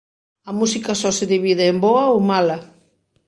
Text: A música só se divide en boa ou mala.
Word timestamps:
A 0.49 0.51
música 0.59 0.91
só 1.01 1.09
se 1.17 1.25
divide 1.33 1.65
en 1.71 1.77
boa 1.85 2.03
ou 2.13 2.19
mala. 2.31 2.57